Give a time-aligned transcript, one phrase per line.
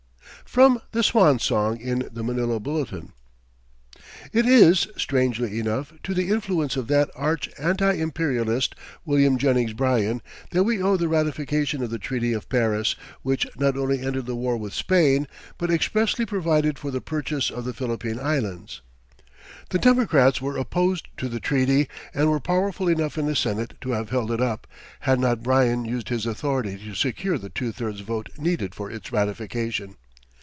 [0.43, 3.13] From "The Swan Song," in the Manila Bulletin.
[4.33, 8.75] It is, strangely enough, to the influence of that arch anti imperialist,
[9.05, 13.77] William Jennings Bryan, that we owe the ratification of the Treaty of Paris, which not
[13.77, 15.25] only ended the war with Spain
[15.57, 18.81] but expressly provided for the purchase of the Philippine Islands.
[19.69, 23.91] The Democrats were opposed to the treaty and were powerful enough in the Senate to
[23.91, 24.67] have held it up,
[25.01, 29.13] had not Bryan used his authority to secure the two thirds vote needed for its
[29.13, 29.95] ratification.